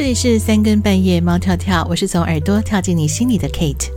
[0.00, 3.90] 这里是三更半夜猫跳跳，我是从耳朵跳进你心里的 Kate。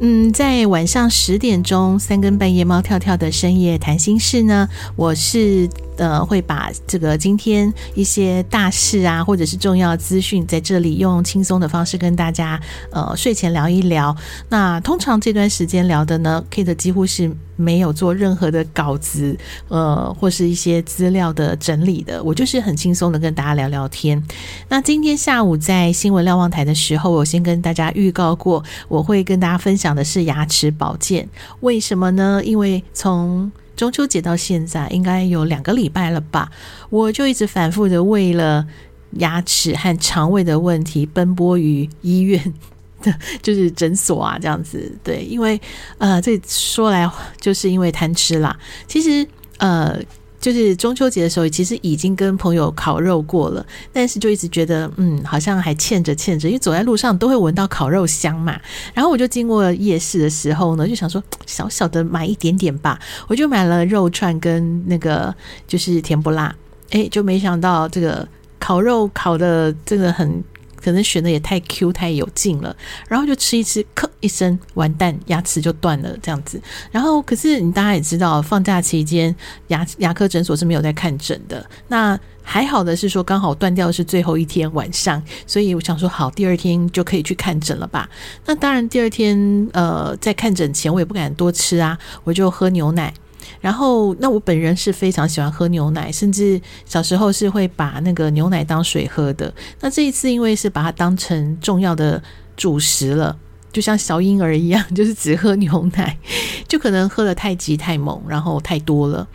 [0.00, 5.68] 嗯，在晚上十点钟，三更半夜猫跳跳的深夜谈心事呢，我是。
[5.96, 12.60] 呃，会把这个今天一些大事啊，或者是重要资讯，在这里用轻松的方式跟大家
[12.90, 14.16] 呃睡前聊一聊。
[14.48, 19.36] 那通常这段时间聊的呢，Kate 几乎是没有做任何的稿子，
[19.68, 22.22] 呃，或是一些资料的整理的。
[22.22, 24.22] 我就是很轻松的跟大家聊聊天。
[24.68, 31.28] 那今天下午在新闻瞭望台的时候，我先跟大家预告过，我会跟大家分享的是牙齿保健。
[31.60, 32.42] 为什么呢？
[32.44, 36.50] 因为从中秋节到现在应该有两个礼拜了吧，
[36.90, 38.66] 我就一直反复的为了
[39.12, 42.54] 牙齿和肠胃的问题奔波于医院
[43.02, 44.90] 的，就是诊所啊这样子。
[45.04, 45.60] 对，因为
[45.98, 47.08] 呃，这说来
[47.40, 48.58] 就是因为贪吃啦。
[48.88, 50.00] 其实呃。
[50.46, 58.56] 就是中秋节的时候，其实已经跟朋友烤肉过了，但是就一直觉得，嗯，好像还欠着欠着，因为走在路上都会闻到烤肉香嘛。
[58.94, 65.34] 然后我就经过夜市的时候呢，就想说小小的买一点点吧，我就买了肉串跟那个
[65.66, 66.54] 就是甜不辣，
[66.90, 68.28] 诶，就没想到这个
[68.60, 70.44] 烤肉烤的这个很。
[70.86, 72.76] 可能选的也太 Q 太有劲了，
[73.08, 76.62] 然后就吃一吃，咳一声，完蛋，牙齿就断了这样子。
[76.92, 79.34] 然后可是你大家也知道，放假期间
[79.66, 81.68] 牙牙科诊所是没有在看诊的。
[81.88, 88.08] 那还好的是说，刚好断掉是最后一天晚上，所以我想说，好，第二天就可以去看诊了吧。
[88.44, 93.12] 那当然，第二天呃，在看诊前我也不敢多吃啊，我就喝牛奶。
[93.60, 99.52] 然后，那我本人是非常喜欢喝牛奶，甚至小时候是会把那个牛奶当水喝的。
[99.80, 102.22] 那这一次，因为是把它当成重要的
[102.56, 103.36] 主食了，
[103.72, 106.18] 就像小婴儿一样，就是只喝牛奶，
[106.66, 109.26] 就可能喝的太急太猛，然后太多了。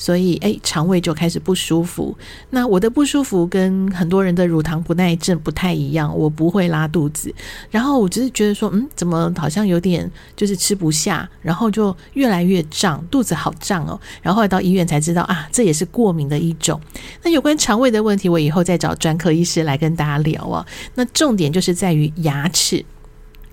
[0.00, 2.16] 所以，哎，肠胃就开始不舒服。
[2.48, 7.30] 那我的不舒服跟很多人的乳糖不耐症不太一样，我不会拉肚子。
[7.70, 14.00] 然后我只是觉得说，嗯，怎么好像有点就是吃不下，然后就越来越胀，肚子好胀哦。
[14.22, 16.80] 然后后来到医院才知道啊，这也是过敏的一种。
[17.22, 20.66] 那有关肠胃的问题，我以后再找专科医师来跟大家聊啊。
[20.94, 22.82] 那重点就是在于牙齿。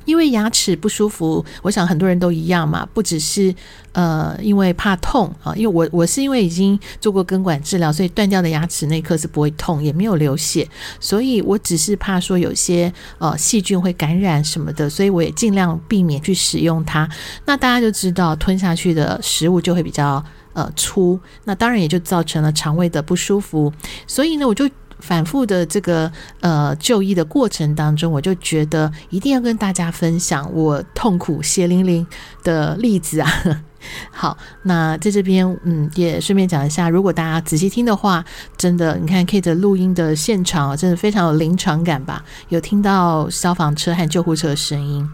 [0.07, 3.53] 因为牙齿不舒服，我想很多人都一样嘛，不只是
[3.91, 10.65] 呃，因为怕痛啊，因为我我是因为已经做过根管治疗，所以断掉的牙齿那一刻是不会痛，也没有流血，
[11.01, 17.07] 所以我只是怕说有些呃细菌会感染什么的，所以我也尽量避免去使用它。
[17.45, 23.73] 那大家就知道吞下去的食物就会比较呃粗，那当然也就造成了肠胃的不舒服，
[24.07, 24.69] 所以呢，我就。
[24.99, 32.05] 反复的这个呃就医的过程当中，我就觉得一定要跟大家分享我痛苦血淋淋
[32.43, 33.31] 的例子啊。
[34.11, 38.25] 好，那在这边嗯也顺便讲一下，如果大家仔细听的话，
[38.57, 42.23] 真的你看 Kate 录音的现场真的非常有临场感吧？
[42.49, 45.07] 有听到消防车和救护车的声音。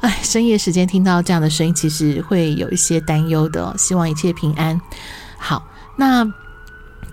[0.00, 3.74] 哎，深夜时间听到这样的声音，其实会有一些担忧的。
[3.76, 4.80] 希望一切平安。
[5.36, 5.62] 好，
[5.96, 6.26] 那。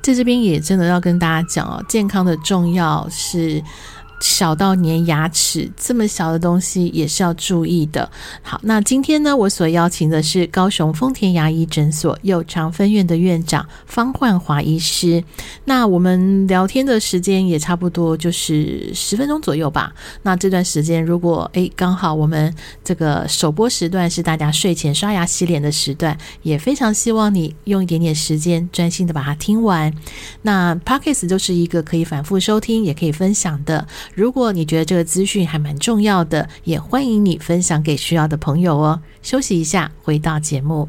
[0.05, 3.63] 在这边也真的要跟大家讲哦，健康的重要是。
[4.21, 8.09] 小到粘牙齿这么小的东西也是要注意的。
[8.41, 15.23] 好，那今天呢，我所邀请的是高雄丰田牙医诊所右长分院的院长方焕华医师。
[15.65, 19.93] 那我们聊天的时间也差不多就是十分钟左右吧。
[20.23, 29.93] 那这段时间如果诶刚好我们这个首播时段是大家睡前刷牙洗脸的时段，也非常希望你用一点点时间专心的把它听完。
[30.41, 33.85] 那 Podcast 就是一个可以反复收听，也可以分享的。
[34.13, 39.01] 如果你觉得这个资讯还蛮重要的，也欢迎你分享给需要的朋友哦。
[39.21, 40.87] 休息一下，回到节目。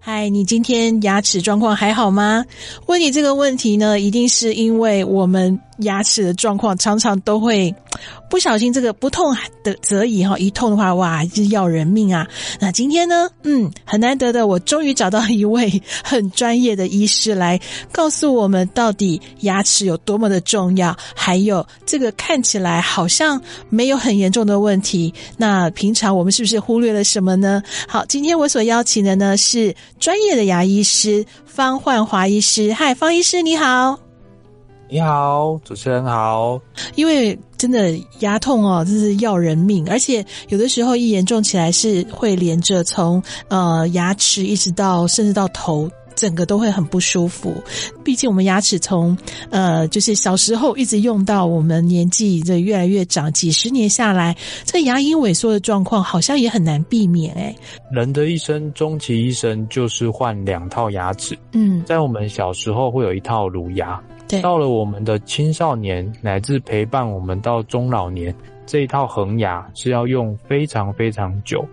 [0.00, 2.44] 嗨，你今天牙齿状况还好吗？
[2.86, 5.58] 问你这个问题呢，一定是因为我们。
[5.78, 7.74] 牙齿的状况常常都会
[8.28, 12.26] 不小心，这个不痛的则已哈，一痛的话哇，就是要人命啊！
[12.58, 17.60] 那今天呢，嗯，很难得的，我终于找到一位很专业的医师来
[17.92, 27.62] 告诉我们，到底牙齿有多么的重要，还有这个看起来好像没有很严重的问题，那平常我们是不是忽略了什么呢？
[27.86, 34.03] 好，今天我所邀请的呢是专业的牙医师方焕华医师，嗨，方医师你好。
[34.88, 36.60] 你好，主持人好。
[36.94, 47.54] 因为真的牙痛哦，真是要人命，而且有的时候一严重起来是会连着从呃牙齿一直到甚至到头，整个都会很不舒服。
[48.04, 49.16] 毕竟我们牙齿从
[49.50, 57.54] 呃就是小时候一直用到我们年纪这越来越长，几十年下来，这牙龈萎缩的状况好像也很难避免哎。
[57.90, 64.00] 人的一生终其一生就是换两套牙齿，嗯，在我们小时候会有一套乳牙。
[64.36, 68.34] 对，到了我们的青少年乃至陪伴我们到中老年，
[68.66, 71.64] 这一套恒牙是要用非常非常久。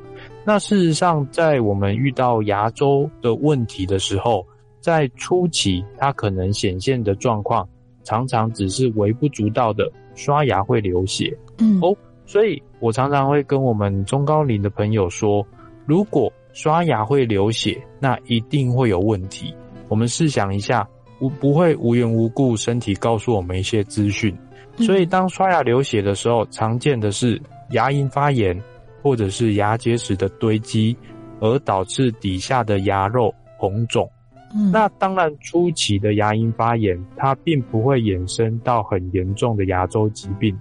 [0.45, 4.45] 那事实上，在我们遇到牙周的问题的时候，
[4.79, 7.67] 在初期它可能显现的状况，
[8.03, 11.35] 常常只是微不足道的刷牙会流血。
[11.59, 15.45] 嗯，哦，所以我常常会跟我们中高龄的朋友说，
[15.85, 19.53] 如果刷牙会流血，那一定会有问题。
[19.87, 20.87] 我们试想一下，
[21.21, 24.37] 无不会无缘无故身体告诉我们一些资讯，
[24.79, 28.61] 所以当刷牙流血的时候，常见的是牙龈发炎。
[29.03, 30.95] 或者是牙结石的堆积，
[31.39, 34.07] 而导致底下的牙肉红肿。
[34.53, 40.55] 嗯，那当然初期的牙龈发炎，它并不会衍生到很严重的牙周疾病，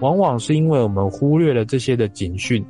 [0.00, 2.64] 往往是因为我们忽略了这些的警讯，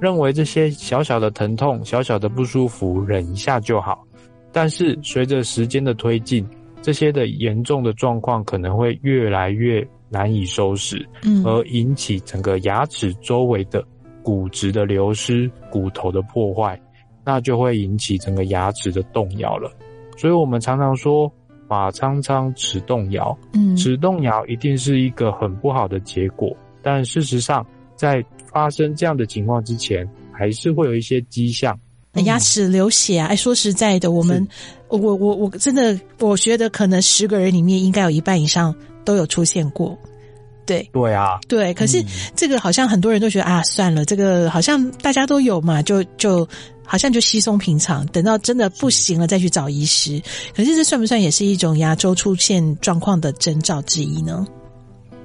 [0.00, 4.04] 认为这些小小的疼痛、小小的不舒服，忍一下就好。
[4.50, 6.44] 但是随着时间的推进，
[6.84, 13.82] 这些的严重的状况可能会越来越难以收拾，嗯，而引起整个牙齿周围的。
[14.22, 16.80] 骨质的流失、骨头的破坏，
[17.26, 19.70] 那就会引起整个牙齿的动摇了。
[20.16, 21.30] 所以我们常常说
[21.68, 26.56] “马苍苍，齿动摇”，嗯，齿动摇一定是一个很不好的结果。
[26.80, 31.78] 但事实上，在发生这样的情况之前，还是会有一些迹象。
[32.22, 33.26] 牙齿流血啊！
[33.26, 34.46] 哎，说实在的，我们，
[34.88, 38.74] 我我我真的，我觉得可能十个人里面应该有一半以上
[39.04, 39.98] 都有出现过。
[40.66, 42.02] 对对啊，对，可是
[42.34, 46.48] 这个好像很多人都觉得、嗯、啊，算了，这个好像大家都有嘛，就就
[46.86, 50.18] 好像就稀松平常，等到真的不行了再去找医师。
[50.56, 54.46] 可是这算不算也是一种牙周出现状况的征兆之一呢？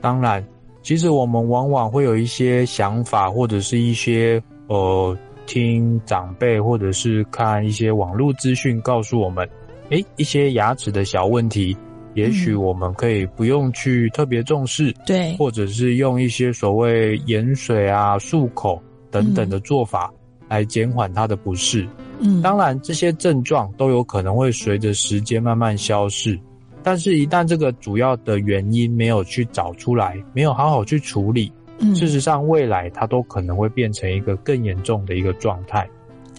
[0.01, 0.45] 当然，
[0.83, 5.17] 其实我们往往会有一些想法，或者是一些呃，
[5.49, 9.49] 听长辈或者是看一些网络资讯告诉我们，
[9.89, 11.75] 诶，一些牙齿的小问题。
[12.13, 18.79] 也许我们可以不用去特别重视，对，或者是用一些所谓盐水啊、漱口
[19.09, 20.11] 等等的做法
[20.47, 21.87] 来减缓它的不适。
[22.19, 26.37] 嗯，当然这些症状都有可能会随着时间慢慢消逝，
[26.83, 35.89] 但是一旦这个主要的原因没有去找出来，没有好好去处理，嗯，事实上未来它都可能会变成一个更严重的一个状态，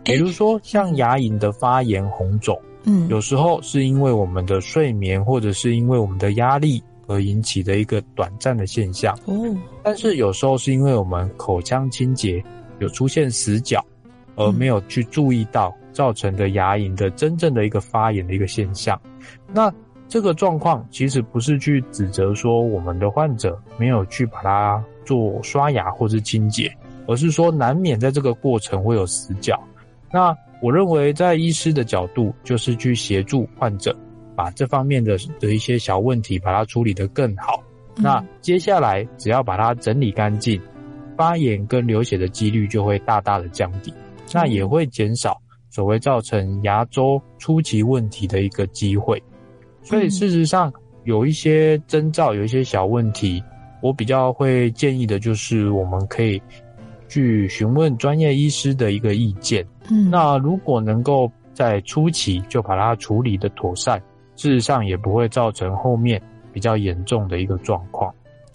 [0.05, 2.61] 比如说像牙龈的发炎、红肿。
[2.85, 9.15] 嗯，有时候是因为我们的睡眠，或者是因为我们的压力而引起的一个短暂的现象。
[9.27, 9.35] 哦，
[9.83, 12.43] 但是有时候是因为我们口腔清洁
[12.79, 13.85] 有出现死角，
[14.35, 18.99] 而没有去注意到造成的牙龈的真正的一个发炎的一个现象。
[19.53, 19.71] 那
[20.09, 26.73] 这个状况其实不是去指责说我们的患者没有去把它做刷牙或是清洁，
[27.09, 29.61] 而是说难免在这个过程会有死角。
[30.13, 33.93] 那我认为，在医师的角度，就是去协助患者
[34.37, 37.61] 把这方面的的一些小问题，把它处理得更好。
[37.97, 38.05] 嗯。
[38.05, 40.61] 那接下来，只要把它整理干净，
[41.17, 43.93] 发炎跟流血的几率就会大大的降低，
[44.33, 45.37] 那也会减少
[45.71, 49.21] 所谓造成牙周初期问题的一个机会。
[49.83, 50.73] 所以，事实上
[51.05, 53.43] 有一些征兆，有一些小问题，
[53.81, 56.41] 我比较会建议的就是，我们可以
[57.09, 59.67] 去询问专业医师的一个意见。
[59.91, 64.01] 嗯，那如果能够在初期就把它处理的妥善，
[64.37, 66.21] 事实上也不会造成后面
[66.53, 68.13] 比较严重的一个状况。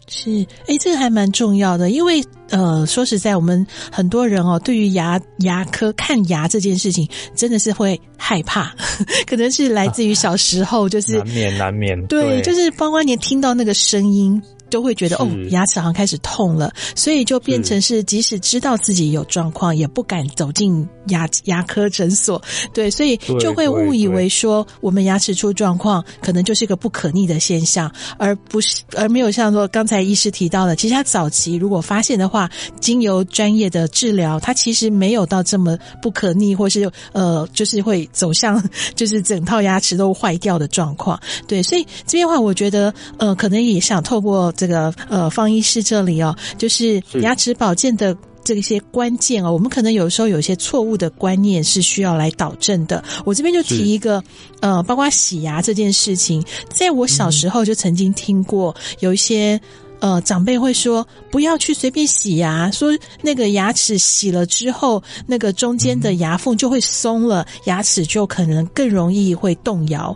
[0.08, 8.72] 是，诶，这个还蛮重要的，因为呃，说实在，我们很多人哦，对于牙牙科看牙这件事情，真的是会害怕，
[9.26, 14.40] 可能是来自于小时候就是难免难免，对，对，就是包括你听到那个声音。
[14.70, 22.42] 都会觉得哦，牙齿好像开始痛了，所以就变成是即使知道自己有状况，也不敢走进牙牙科诊所。
[22.74, 38.62] 对，所以就会误以为说我们牙齿出状况，可能就是一个不可逆的现象，而不是而没有像说刚才医师提到的，其实他早期如果发现的话，经由专业的治疗，他其实没有到这么不可逆，或是呃，就是会走向
[38.96, 41.20] 就是整套牙齿都坏掉的状况。
[41.48, 44.52] 对，所以这边的话，我觉得呃，可能也想透过。
[44.56, 53.04] 这个呃，方医师这里哦，就是牙齿保健的这些关键哦，我们可能有时候有一些错误的观念是需要来导正的。
[53.26, 54.24] 我这边就提一个
[54.62, 59.60] 呃，包括洗牙这件事情，在我小时候就曾经听过有一些。
[60.06, 62.92] 呃，长辈会说不要去随便洗牙，说
[63.24, 70.16] 那个牙齿洗了之后，那个中间的牙缝就会松了，牙齿就可能更容易会动摇。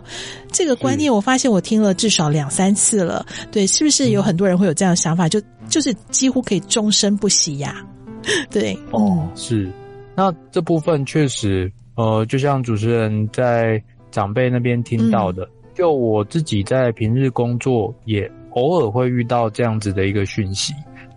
[0.52, 3.26] 这个观念我发现我听了至少两三次了。
[3.50, 5.28] 对，是不是有很多人会有这样的想法？
[5.28, 7.74] 就就是几乎可以终身不洗牙？
[8.48, 9.68] 对，哦，是。
[10.14, 13.82] 那这部分确实，呃，就像主持人在
[14.12, 15.42] 长辈那边听到的。
[15.42, 20.72] 嗯就我自己在平日工作，也偶尔会遇到这样子的一个讯息。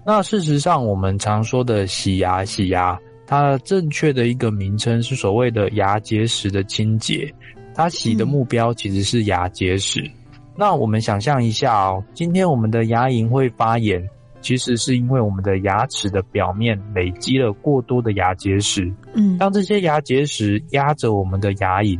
[0.06, 7.34] 那事实上，我们常说的洗牙，洗牙，它正确的一个名称是所谓的牙结石的清洁。
[7.74, 10.02] 它洗的目标其实是牙结石。
[10.02, 10.12] 嗯。
[10.56, 14.08] 那我们想象一下哦，今天我们的牙龈会发炎，
[14.42, 18.94] 其实是因为我们的牙齿的表面累积了过多的牙结石。
[19.16, 22.00] 嗯，当这些牙结石压着我们的牙龈，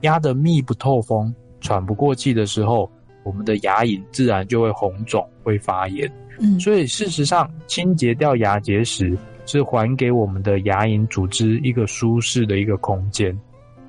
[0.00, 1.34] 压得密不透风。
[1.60, 2.90] 喘不过气的时候，
[3.24, 6.10] 我们的牙龈自然就会红肿、会发炎。
[6.38, 9.16] 嗯，所以事实上，清洁掉牙结石
[9.46, 13.36] 是还给我们的牙龈组织一个舒适的一个空间。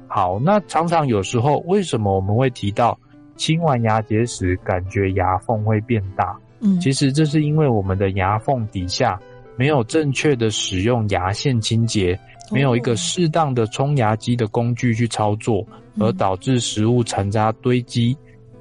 [0.07, 2.97] 好，那常常有时候，为什么我们会提到
[3.35, 6.35] 清完牙结石，感觉牙缝会变大？
[6.61, 9.19] 嗯，其实这是因为我们的牙缝底下
[9.57, 12.19] 没有正确的使用牙线清洁。
[12.51, 15.65] 没有一个适当的冲牙机的工具去操作，
[15.99, 18.15] 而导致食物残渣堆积，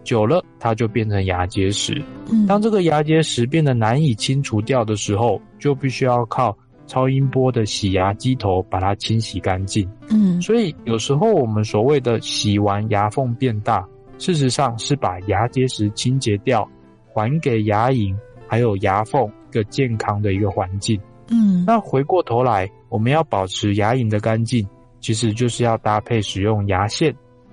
[0.04, 2.00] 久了它就变成牙结石。
[2.46, 6.56] 当这个牙结石变得难以清除掉的时候，就必须要靠
[6.87, 9.88] 超音波的洗牙机头把它清洗干净。
[10.11, 13.84] 嗯，所以有时候我们所谓的洗完牙缝变大，
[14.18, 16.68] 事实上是把牙结石清洁掉，
[17.12, 18.14] 还给牙龈
[18.46, 21.00] 还有牙缝一个健康的一个环境。
[21.30, 22.70] 嗯，那回过头来。
[22.90, 24.64] 我们要保持牙龈的干净，
[25.00, 27.12] 其实就是要搭配使用牙线、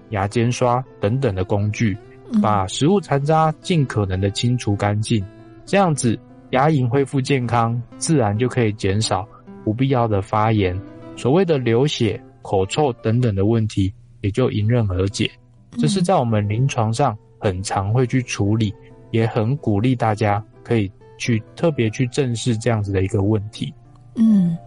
[0.10, 1.98] 牙尖刷等等的工具，
[2.42, 5.24] 把食物残渣尽可能的清除干净。
[5.66, 6.18] 这样子，
[6.52, 9.28] 牙龈恢复健康，自然就可以减少
[9.64, 10.80] 不必要的发炎，
[11.16, 15.30] 所谓的流血、口臭等等的问题也就迎刃而解。
[15.78, 18.74] 这是在我们临床上很常会去处理，
[19.12, 23.74] 也很鼓励大家可以去特别去正视这样子的一个问题。
[24.16, 24.58] 嗯。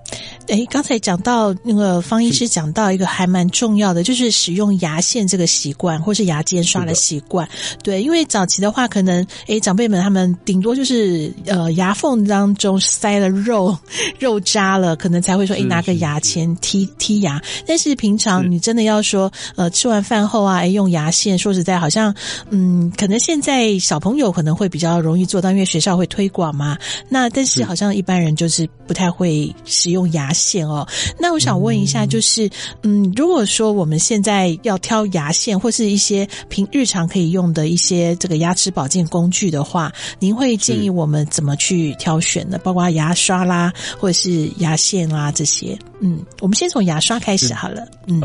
[0.47, 7.49] 诶，刚才讲到那个方医师讲到一个还蛮重要的，就是使用牙线这个习惯，或是牙间刷的习惯。
[7.83, 13.77] 对，因为早期的话，可能诶长辈们他们顶多就是呃牙缝当中塞了肉
[14.19, 17.41] 肉渣了，可能才会说诶拿个牙签剔剔牙。
[17.67, 22.15] 但是平常你真的要说呃吃完饭后啊，诶用牙线，说实在好像
[22.51, 26.77] 嗯可能现在小朋友可能会比较容易做到，因为学校会推广嘛。
[27.09, 29.34] 那但是好像一般人就是不太会
[29.65, 30.87] 使用牙线哦，
[31.19, 32.51] 那我想问一下，就是
[32.83, 42.59] 嗯，如果说我们现在要挑牙线或是一些平日常可以用的一些这个牙齿保健工具的话，您会建议我们怎么去挑选呢？
[42.63, 45.79] 包括牙刷啦，或者是牙线啦这些。
[46.01, 47.87] 嗯，我们先从牙刷开始好了。
[48.07, 48.23] 嗯。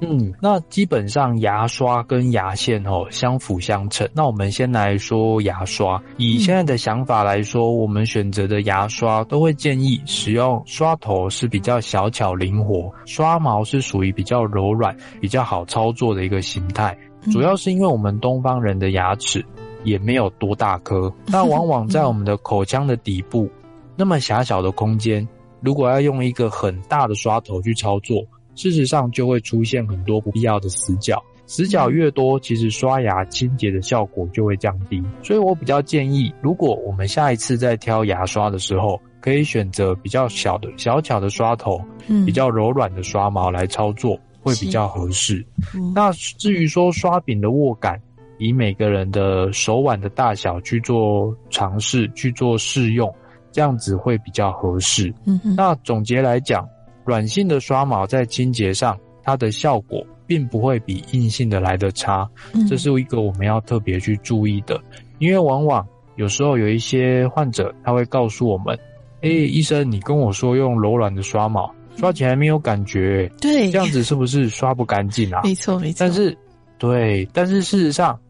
[0.00, 4.08] 嗯，那基本上牙刷跟牙线哦相辅相成。
[4.14, 16.96] 那我们先来说牙刷，以现在的想法来说，我们选择的牙刷都会建议使用刷头是比较小巧灵活，刷毛是属于比较柔软、比较好操作的一个形态。
[17.32, 19.44] 主要是因为我们东方人的牙齿
[19.82, 23.50] 也没有多大颗，那往往在我们的口腔的底部
[23.96, 25.26] 那么狭小的空间，
[25.60, 28.24] 如果要用一个很大的刷头去操作。
[28.58, 35.00] 事实上，就会出现很多不必要的死角，死角越多，其实刷牙清洁的效果就会降低。
[35.22, 45.46] 所以我比较建议，如果我们下一次在挑牙刷的时候，可以选择比较小的、小巧的刷头，嗯，比较柔软的刷毛来操作，会比较合适。
[45.94, 47.96] 那至于说刷柄的握感，
[48.38, 53.08] 以每个人的手腕的大小去做尝试、去做试用，
[53.52, 55.14] 这样子会比较合适。
[55.26, 56.68] 嗯哼，那总结来讲。
[57.08, 62.28] 软性的刷毛在清洁上，它的效果并不会比硬性的来得差，
[62.68, 64.78] 这是一个我们要特别去注意的。
[65.18, 68.78] 因为往往有时候有一些患者他会告诉我们
[69.22, 75.96] ：“诶，医生，你跟我说用柔软的刷毛，刷起来没有感觉，对，这样子是不是刷不干净啊？”没错，没错。
[76.00, 76.36] 但是，
[76.76, 78.20] 对，但是事实上，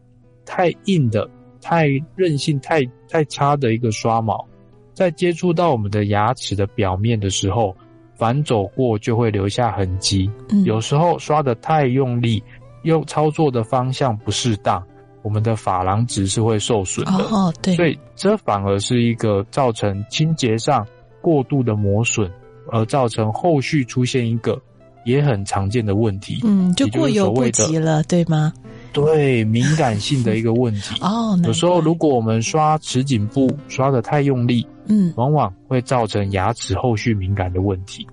[0.45, 1.29] 太硬的、
[1.61, 4.47] 太韧性太太差的一个刷毛，
[4.93, 7.75] 在接触到我们的牙齿的表面的时候。
[8.19, 12.43] 反走过就会留下痕迹，嗯，有时候刷的太用力，
[12.83, 14.83] 又操作的方向不适当，
[15.21, 17.23] 我们的珐琅质是会受损的。
[17.31, 20.85] 哦，对，所以这反而是一个造成清洁上
[21.21, 22.29] 过度的磨损，
[22.73, 24.61] 而造成后续出现一个
[25.05, 26.41] 也很常见的问题。
[26.43, 28.51] 嗯，就过犹不及了，对吗？
[28.91, 30.99] 对，敏感性的一个问题。
[31.01, 34.67] 哦，有时候如果我们刷齿颈部刷的太用力。
[34.89, 38.05] 嗯，往往会造成牙齿后续敏感的问题。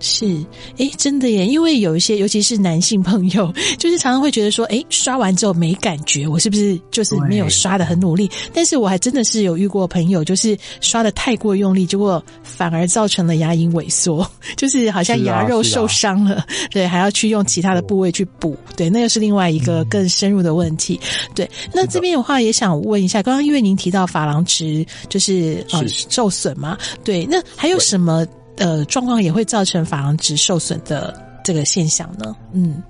[0.00, 0.44] 是，
[0.78, 8.30] 哎，真的耶，因为有一些，尤其是男性朋友， 就是常常会觉得说，哎，刷完之后没感觉，我是不是就是没有刷的很努力？
[8.52, 20.98] 但是我还真的是有遇过朋友，就是刷的太过用力，结果反而造成了牙龈萎缩， 就是好像牙肉受伤了，啊啊、对，还要去用其他的部位去补，对，那又是另外一个更深入的问题。
[21.02, 28.26] 嗯、对，那这边的话也想问一下，刚刚因为您提到珐琅质就是呃受损嘛，对，那还有什么？
[28.60, 32.36] 呃，状况也会造成珐琅质受损的这个现象呢。
[32.52, 32.82] 嗯，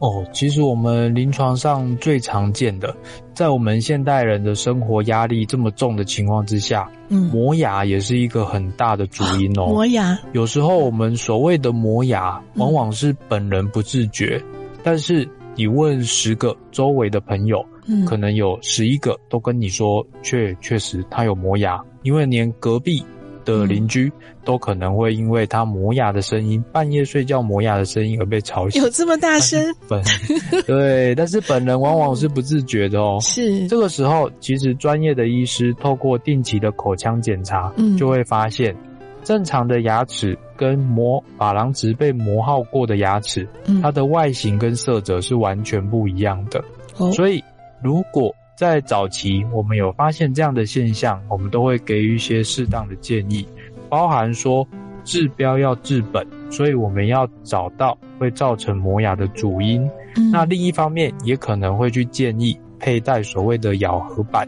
[0.00, 2.92] 哦，其实我们临床上最常见的，
[3.32, 9.66] 在我们现代人的生活压力这么重的情况之下，嗯，磨牙也是一个很大的主因哦。
[9.66, 23.04] 磨牙，有时候我们所谓的磨牙，往往是本人不自觉，嗯，但是你问十个周围的朋友，嗯，可能有十一个都跟你说，确确实他有磨牙，因为连隔壁。
[23.44, 24.12] 的邻居
[24.44, 28.82] 都可能会因为他磨牙的声音，半夜睡觉磨牙的声音而被吵醒。
[28.82, 29.60] 有这么大声？
[29.88, 30.02] 本
[30.66, 33.18] 对，但是本人往往是不自觉的哦。
[33.20, 38.74] 是这个时候，其实专业的医师透过定期的口腔检查，嗯，就会发现
[39.22, 46.62] 正常的牙齿跟磨珐琅质被磨耗过的牙齿，嗯，它的外形跟色泽是完全不一样的。
[46.98, 47.42] 哦，所以
[47.82, 53.46] 如果在早期，我们有发现这样的现象，我们都会给予一些适当的建议，
[53.88, 54.66] 包含说
[55.04, 59.82] 治标要治本，所以我们要找到会造成磨牙的主因。
[60.16, 60.30] 嗯。
[60.30, 64.46] 那另一方面，也可能会去建议佩戴所谓的咬合板，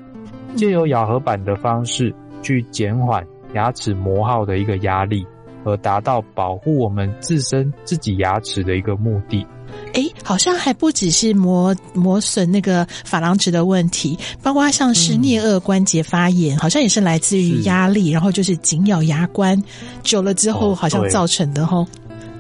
[0.55, 5.27] 借由咬合板的方式去减缓牙齿磨耗的一个压力，
[5.65, 9.45] 而达到保护我们自身自己牙齿的一个目的。
[9.93, 19.61] 哎，好像还不只是磨磨损那个珐琅质的问题，包括像是颞颌关节发炎，嗯，好像也是来自于压力，然后就是紧咬牙关，
[20.03, 21.87] 久了之后好像造成的吼。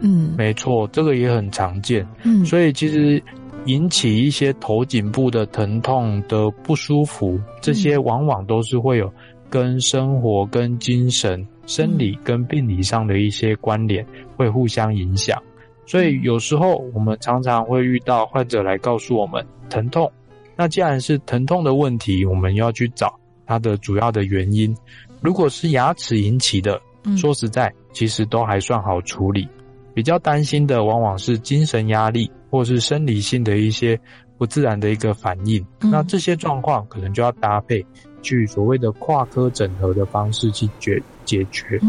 [0.00, 2.06] 嗯，没错，这个也很常见。
[2.24, 3.22] 嗯，所以其实
[3.66, 9.10] 引起一些头颈部的疼痛的不舒服，这些往往都是会有
[9.48, 14.04] 跟生活、跟精神、生理跟病理上的一些关联，
[14.36, 15.40] 会互相影响。
[15.86, 20.10] 所以有时候我们常常会遇到患者来告诉我们疼痛，
[20.56, 24.74] 那既然是疼痛的问题，我们要去找它的主要的原因。
[25.20, 26.80] 如果是牙齿引起的，
[27.16, 29.48] 说实在，其实都还算好处理。
[29.94, 33.96] 比较担心的往往是精神压力或是生理性的一些
[34.36, 35.64] 不自然的一个反应。
[35.78, 37.84] 那这些状况可能就要搭配
[38.20, 41.80] 去所谓的跨科整合的方式去解解决。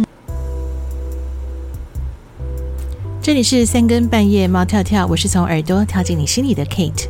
[3.26, 7.08] 这里是三更半夜，猫跳跳，我是从耳朵跳进你心里的 Kate。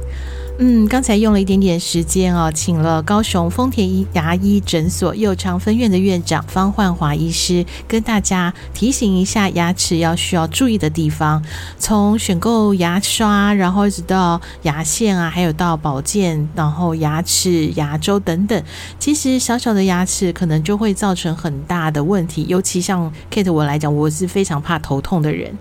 [0.58, 11.44] 嗯，刚才用了一点点时间哦，请了高雄丰田医牙医诊所右昌分院的院长方焕华医师，跟大家提醒一下牙齿要需要注意的地方。
[11.78, 18.64] 从选购牙刷，然后一直到牙线啊，还有到保健，然后牙齿、牙周等等，
[18.98, 22.46] 其实小小的牙齿可能就会造成很大的问题。
[22.48, 25.54] 尤其像 Kate 我来讲，我是非常怕头痛的人，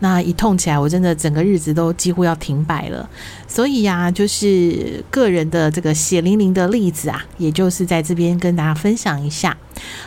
[0.00, 3.08] 那一痛起来，我真的整个日子都几乎要停摆了。
[3.54, 9.54] 所以呀、就是个人的这个血淋淋的例子啊，也就是在这边跟大家分享一下。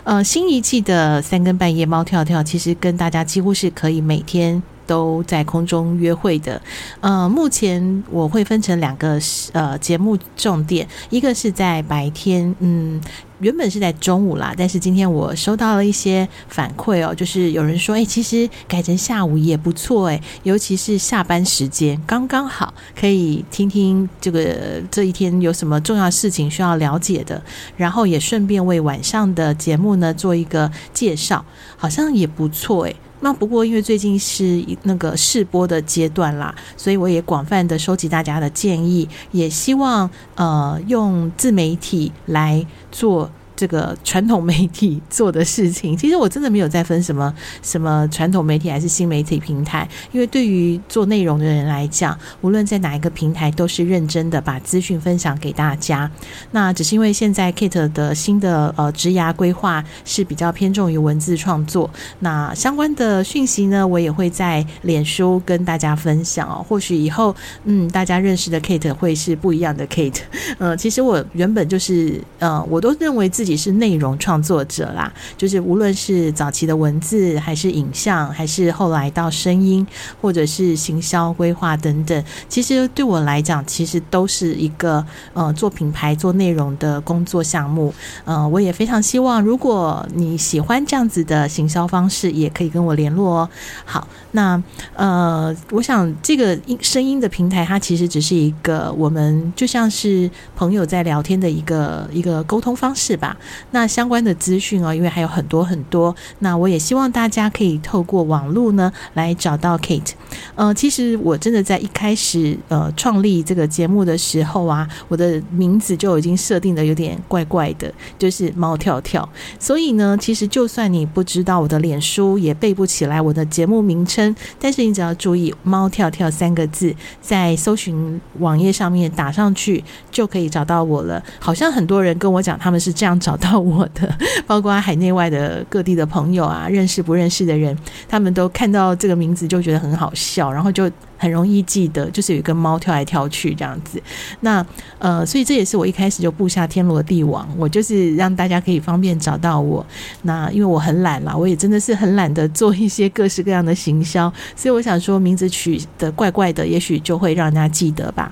[0.03, 4.63] 呃，新一季的三更半夜猫跳跳，其实跟大家几乎是可以每天。
[4.85, 6.61] 都在空中约会的，
[7.01, 9.19] 呃，目前我会分成两个
[9.53, 13.01] 呃节目重点，一个是在白天，嗯，
[13.39, 27.41] 原本是在中午啦，但是今天我收到了一些反馈哦，就是有人说，哎，其实改成下午也不错，哎，尤其是下班时间刚刚好，可以听听这个这一天有什么重要事情需要了解的，
[27.75, 31.43] 然后也顺便为晚上的节目呢做一个介绍，
[31.75, 32.93] 好像也不错，哎。
[33.21, 43.29] 那不过，因为最近是那个试播的阶段啦，所以我也广泛的收集大家的建议，也希望呃用自媒体来做。
[43.55, 56.09] 这个传统媒体做的事情，其实我真的没有在分什么什么传统媒体还是新媒体平台，因为对于做内容的人来讲，无论在哪一个平台，都是认真的把资讯分享给大家。
[56.51, 61.89] 那只是因为现在 Kate 的新的呃职涯规划是比较偏重于文字创作，
[62.19, 66.65] 那相关的讯息呢，我也会在脸书跟大家分享哦。
[66.67, 70.21] 或许以后嗯，大家认识的 Kate 会是不一样的 Kate。
[70.57, 79.85] 呃，其实我原本就是呃，我都认为自自己是内容创作者啦，就是无论是早期的文字，还是影像，还是后来到声音，
[80.19, 87.93] 或者是行销规划等等，其实对我来讲，其实都是一个呃做品牌、做内容的工作项目。
[88.23, 93.49] 呃，我也非常希望，如果你喜欢这样子的行销方式，也可以跟我联络哦。
[93.85, 94.59] 好，那
[94.95, 103.34] 呃，我想这个音声音的平台，它其实只是一个我们就像是朋友在聊天的一个一个沟通方式吧。
[103.71, 110.11] 那相关的资讯哦，因为还有很多很多，那我也希望大家可以透过网络呢来找到 Kate。
[110.55, 119.27] 呃，其实我真的在一开始呃创立这个节目的时候啊，我的名字就已经设定的有点怪怪的，就是猫跳跳。
[119.59, 131.21] 所以呢，其实就算你不知道我的脸书，也背不起来我的节目名称，但是你只要注意“猫跳跳”三个字，在搜寻网页上面打上去，就可以找到我了。
[131.39, 137.75] 好像很多人跟我讲，他们是这样找到我的， 包括海内外的各地的朋友啊，认识不认识的人，
[138.07, 143.99] 他们都看到这个名字就觉得很好笑，然后就很容易记得，就是有一个猫跳来跳去这样子。
[144.41, 144.63] 那
[144.99, 149.83] 呃，所以这也是我一开始就布下天罗地网，我就是让大家可以方便找到我。
[150.21, 158.31] 那因为我很懒啦，我也真的是很懒得做一些各式各样的行销，所以我想说名字取得怪怪的，也许就会让人家记得吧。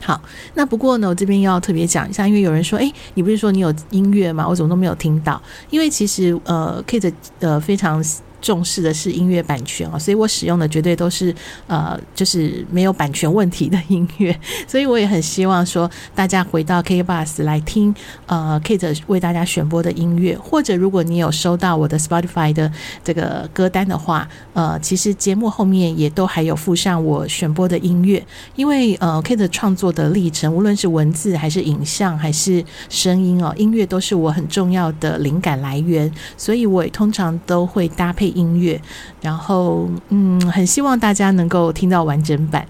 [0.00, 0.20] 好，
[0.54, 4.46] 那不过呢，我这边要特别讲一下，因为有人说，诶，你不是说你有音乐吗？
[4.48, 5.40] 我怎么都没有听到？
[5.70, 8.02] 因为其实呃，Kate 呃非常。
[8.40, 11.34] 重视的是音乐版权哦，所以我使用的绝对都是
[11.66, 14.38] 呃，就是没有版权问题的音乐。
[14.66, 17.92] 所以我也很希望说，大家回到 K K Bus 来听
[18.26, 22.70] 呃 Kate 为大家选播的音乐，或者如果你有收到我的 Spotify 的
[23.02, 28.24] 这个歌单的话，呃，其实节目后面也都还有附上我选播的音乐，
[28.54, 38.27] 因为呃 Kate 创作的历程，无论是文字还是影像还是声音哦，音乐都是我很重要的灵感来源，所以我也通常都会搭配。
[38.28, 38.80] 音乐，
[39.20, 42.66] 然后嗯，很希望大家能够听到完整版。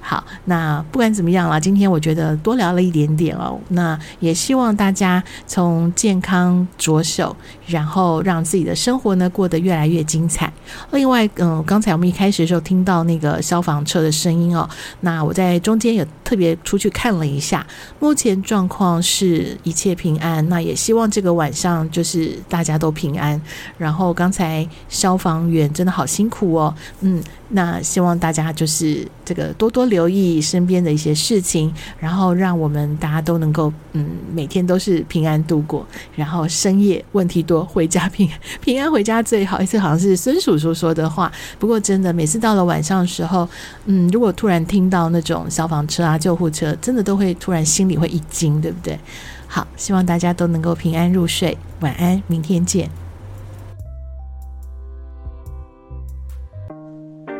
[0.00, 3.58] 好，那不管怎么样了，今天我觉得多聊了一点点哦。
[3.70, 7.34] 那也希望大家从健康着手，
[7.66, 10.52] 然后让自己的生活呢过得越来越精彩。
[10.92, 14.68] 另外，嗯，刚才我们一开始的时候听到那个消防车的声音哦，
[15.00, 17.66] 那我在中间也特别出去看了一下，
[17.98, 20.46] 目前状况是一切平安。
[20.48, 23.40] 那也希望这个晚上就是大家都平安。
[23.78, 29.54] 然后刚才消防员真的好辛苦哦，嗯，那希望大家就是这个。
[29.56, 35.86] 多多留意身边的一些事情，然后让我们大家都能够嗯，每天都是平安度过。
[36.16, 38.26] 然后深夜问题多，回家平
[38.62, 39.60] 平安回家最好。
[39.60, 43.46] 一次好像是孙叔叔说的话，不过真的每次到了晚上的时候，
[43.84, 48.98] 嗯，如果突然听到那种消防车啊、救护车，真的都会突然心里会一惊，对不对？
[49.46, 52.90] 好，希望大家都能够平安入睡，晚安，明天见。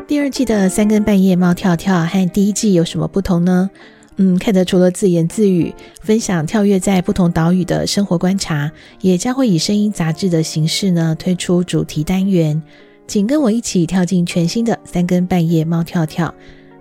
[0.07, 3.71] 第二季的三更半夜猫跳跳和第一季有什么不同呢？
[4.17, 12.61] 嗯，Kate 除了自言自语分享跳跃在不同岛屿的生活观察，也将会以声音杂志的形式呢推出主题单元，
[13.07, 16.33] 请跟我一起跳进全新的三更半夜猫跳跳。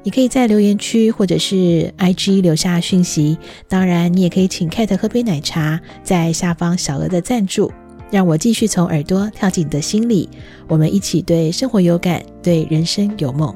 [0.05, 3.37] 你可以在留言区或者是 IG 留下讯息，
[3.69, 7.73] 当然你也可以请 Kate 喝杯奶茶，在下方小额的赞助。
[8.11, 10.29] 让我继续从耳朵跳进你的心里，
[10.69, 13.53] 我们一起对生活有感，对人生有梦。